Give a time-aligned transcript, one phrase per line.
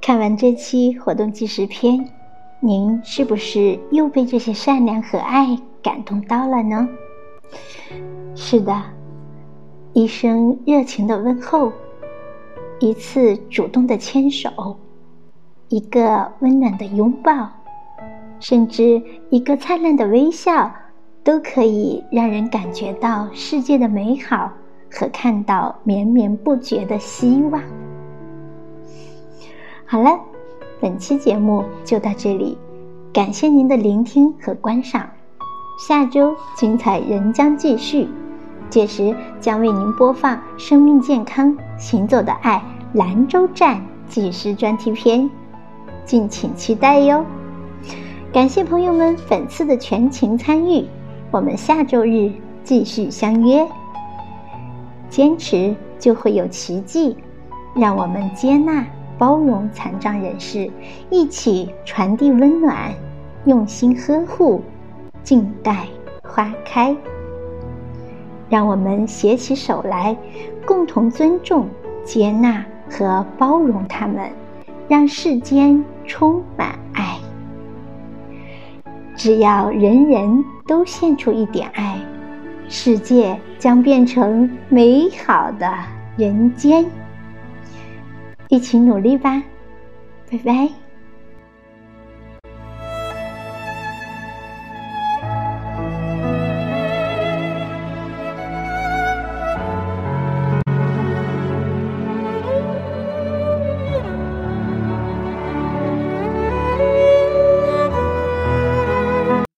[0.00, 2.08] 看完这期活动纪实片，
[2.60, 6.88] 您是不是又被这些善良和爱感动到了呢？
[8.34, 8.82] 是的，
[9.92, 11.72] 一声热情的问候，
[12.80, 14.78] 一次主动的牵手，
[15.68, 17.50] 一个温暖的拥抱，
[18.40, 20.72] 甚至一个灿烂的微笑，
[21.22, 24.50] 都可以让人感觉到世界的美好
[24.90, 27.62] 和看到绵绵不绝的希望。
[29.90, 30.20] 好了，
[30.82, 32.58] 本期节目就到这里，
[33.10, 35.08] 感谢您的聆听和观赏。
[35.78, 38.06] 下周精彩仍将继续，
[38.68, 42.62] 届时将为您播放《生命健康行走的爱》
[42.98, 45.30] 兰州站纪实专题片，
[46.04, 47.24] 敬请期待哟。
[48.30, 50.86] 感谢朋友们本次的全情参与，
[51.30, 52.30] 我们下周日
[52.62, 53.66] 继续相约。
[55.08, 57.16] 坚持就会有奇迹，
[57.74, 58.84] 让我们接纳。
[59.18, 60.70] 包容残障人士，
[61.10, 62.94] 一起传递温暖，
[63.44, 64.62] 用心呵护，
[65.22, 65.86] 静待
[66.22, 66.96] 花开。
[68.48, 70.16] 让我们携起手来，
[70.64, 71.68] 共同尊重、
[72.04, 74.30] 接纳和包容他们，
[74.86, 77.18] 让世间充满爱。
[79.16, 81.98] 只要人人都献出一点爱，
[82.68, 85.74] 世界将变成美好的
[86.16, 86.86] 人间。
[88.48, 89.42] 一起努力吧，
[90.30, 90.87] 拜拜。